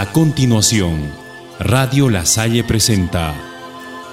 [0.00, 1.12] A continuación,
[1.58, 3.34] Radio La Salle presenta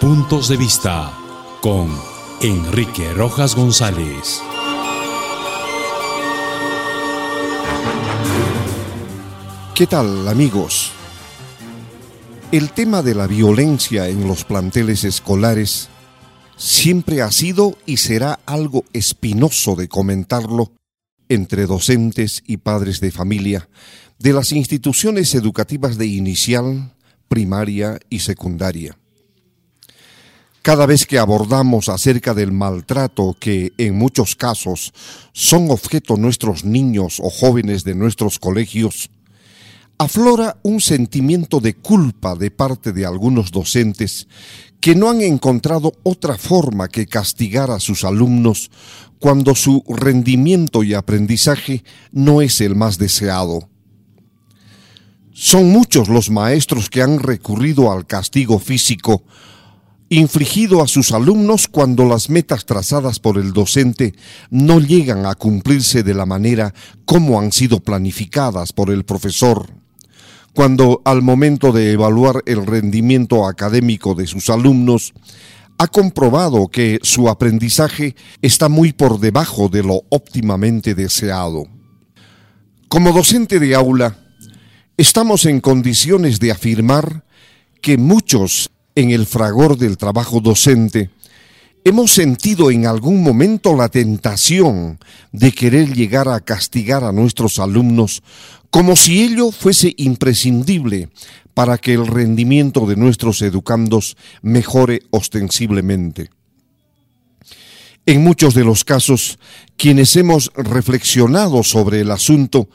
[0.02, 1.18] Puntos de Vista
[1.62, 1.90] con
[2.42, 4.42] Enrique Rojas González.
[9.74, 10.92] ¿Qué tal amigos?
[12.52, 15.88] El tema de la violencia en los planteles escolares
[16.58, 20.74] siempre ha sido y será algo espinoso de comentarlo
[21.30, 23.70] entre docentes y padres de familia
[24.20, 26.94] de las instituciones educativas de inicial,
[27.28, 28.98] primaria y secundaria.
[30.62, 34.94] Cada vez que abordamos acerca del maltrato que en muchos casos
[35.32, 39.10] son objeto nuestros niños o jóvenes de nuestros colegios,
[39.98, 44.28] aflora un sentimiento de culpa de parte de algunos docentes
[44.80, 48.72] que no han encontrado otra forma que castigar a sus alumnos
[49.20, 53.70] cuando su rendimiento y aprendizaje no es el más deseado.
[55.34, 59.24] Son muchos los maestros que han recurrido al castigo físico
[60.10, 64.16] infligido a sus alumnos cuando las metas trazadas por el docente
[64.50, 66.74] no llegan a cumplirse de la manera
[67.06, 69.68] como han sido planificadas por el profesor
[70.58, 75.14] cuando al momento de evaluar el rendimiento académico de sus alumnos,
[75.78, 81.66] ha comprobado que su aprendizaje está muy por debajo de lo óptimamente deseado.
[82.88, 84.18] Como docente de aula,
[84.98, 87.24] estamos en condiciones de afirmar
[87.80, 91.12] que muchos en el fragor del trabajo docente
[91.88, 95.00] hemos sentido en algún momento la tentación
[95.32, 98.24] de querer llegar a castigar a nuestros alumnos
[98.70, 101.10] como si ello fuese imprescindible
[101.54, 106.30] para que el rendimiento de nuestros educandos mejore ostensiblemente.
[108.06, 109.40] En muchos de los casos,
[109.76, 112.70] quienes hemos reflexionado sobre el asunto,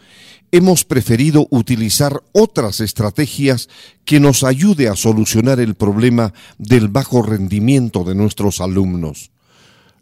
[0.53, 3.69] hemos preferido utilizar otras estrategias
[4.05, 9.33] que nos ayude a solucionar el problema del bajo rendimiento de nuestros alumnos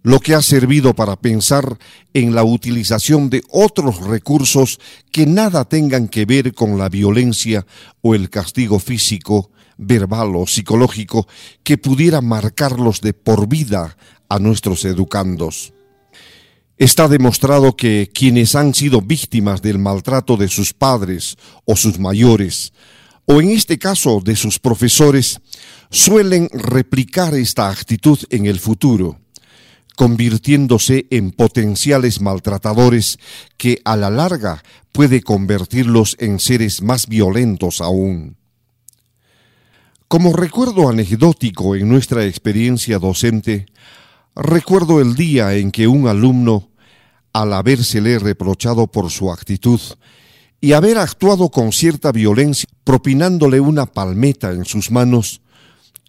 [0.02, 1.78] lo que ha servido para pensar
[2.14, 4.80] en la utilización de otros recursos
[5.12, 7.66] que nada tengan que ver con la violencia
[8.00, 11.26] o el castigo físico, verbal o psicológico
[11.62, 13.96] que pudiera marcarlos de por vida
[14.28, 15.72] a nuestros educandos.
[16.80, 21.36] Está demostrado que quienes han sido víctimas del maltrato de sus padres
[21.66, 22.72] o sus mayores,
[23.26, 25.40] o en este caso de sus profesores,
[25.90, 29.18] suelen replicar esta actitud en el futuro
[29.94, 33.18] convirtiéndose en potenciales maltratadores
[33.58, 34.62] que a la larga
[34.92, 38.38] puede convertirlos en seres más violentos aún.
[40.08, 43.66] Como recuerdo anecdótico en nuestra experiencia docente,
[44.34, 46.69] recuerdo el día en que un alumno,
[47.32, 49.80] al habérsele reprochado por su actitud
[50.60, 55.40] y haber actuado con cierta violencia, propinándole una palmeta en sus manos,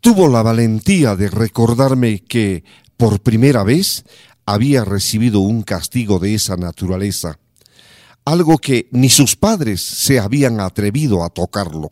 [0.02, 2.64] tuvo la valentía de recordarme que
[2.98, 4.04] por primera vez
[4.46, 7.40] había recibido un castigo de esa naturaleza,
[8.26, 11.90] algo que ni sus padres se habían atrevido a tocarlo.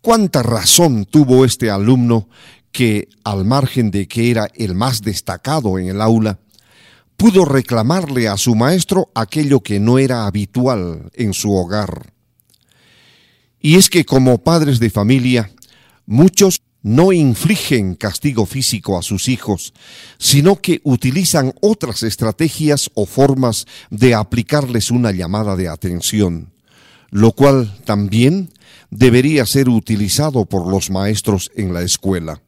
[0.00, 2.28] ¿Cuánta razón tuvo este alumno
[2.72, 6.38] que, al margen de que era el más destacado en el aula,
[7.20, 12.14] pudo reclamarle a su maestro aquello que no era habitual en su hogar?
[13.60, 15.50] Y es que como padres de familia,
[16.06, 19.74] muchos no infligen castigo físico a sus hijos,
[20.16, 26.54] sino que utilizan otras estrategias o formas de aplicarles una llamada de atención,
[27.10, 28.48] lo cual también
[28.88, 32.40] debería ser utilizado por los maestros en la escuela.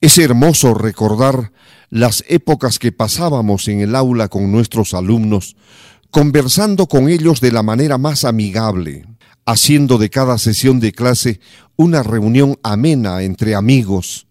[0.00, 1.52] Es hermoso recordar
[1.90, 5.56] las épocas que pasábamos en el aula con nuestros alumnos,
[6.10, 9.04] conversando con ellos de la manera más amigable,
[9.44, 11.40] haciendo de cada sesión de clase
[11.76, 14.26] una reunión amena entre amigos,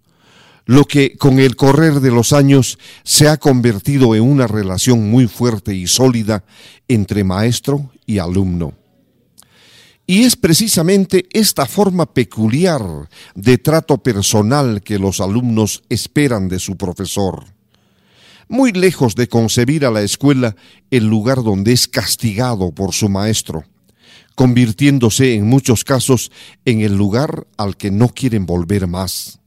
[0.66, 5.28] lo que con el correr de los años se ha convertido en una relación muy
[5.28, 6.46] fuerte y sólida
[6.88, 8.79] entre maestro y alumno.
[10.10, 12.82] Y es precisamente esta forma peculiar
[13.36, 17.46] de trato personal que los alumnos esperan de su profesor.
[18.48, 20.56] Muy lejos de concebir a la escuela
[20.90, 23.66] el lugar donde es castigado por su maestro
[24.34, 26.32] convirtiéndose en muchos casos
[26.66, 29.40] en el lugar al que no quieren volver más.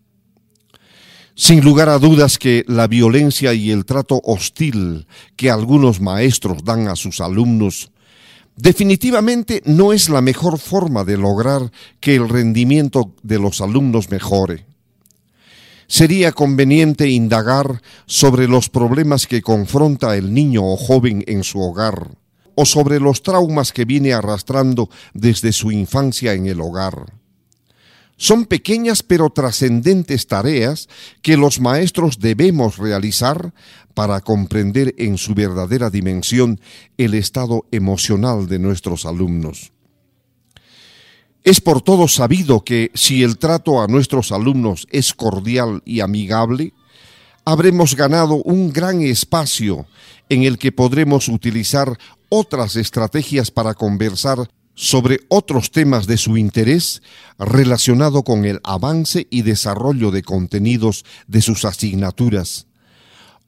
[1.35, 6.87] Sin lugar a dudas que la violencia y el trato hostil que algunos maestros dan
[6.87, 7.91] a sus alumnos
[8.63, 14.67] definitivamente no es la mejor forma de lograr que el rendimiento de los alumnos mejore.
[15.89, 22.13] Sería conveniente indagar sobre los problemas que confronta el niño o joven en su hogar
[22.55, 27.22] o sobre los traumas que viene arrastrando desde su infancia en el hogar.
[28.23, 30.89] Son pequeñas pero trascendentes tareas
[31.23, 33.53] que los maestros debemos realizar
[33.95, 36.61] para comprender en su verdadera dimensión
[36.99, 39.73] el estado emocional de nuestros alumnos.
[41.43, 46.75] Es por todo sabido que si el trato a nuestros alumnos es cordial y amigable,
[47.45, 49.87] habremos ganado un gran espacio
[50.29, 51.99] en el que podremos utilizar
[52.29, 57.03] otras estrategias para conversar sobre otros temas de su interés
[57.39, 62.67] relacionado con el avance y desarrollo de contenidos de sus asignaturas,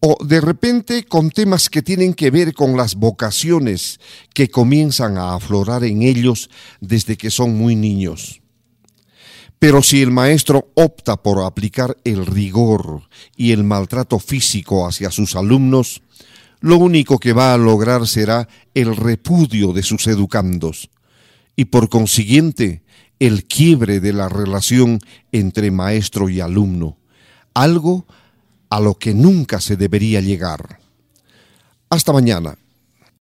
[0.01, 4.01] o de repente con temas que tienen que ver con las vocaciones
[4.35, 6.51] que comienzan a aflorar en ellos
[6.81, 8.43] desde que son muy niños.
[9.59, 15.37] Pero si el maestro opta por aplicar el rigor y el maltrato físico hacia sus
[15.37, 16.03] alumnos,
[16.61, 20.91] lo único que va a lograr será el repudio de sus educandos
[21.57, 22.83] y por consiguiente
[23.19, 25.01] el quiebre de la relación
[25.33, 26.99] entre maestro y alumno,
[27.55, 28.07] algo
[28.71, 30.81] a lo que nunca se debería llegar.
[31.91, 32.57] Hasta mañana.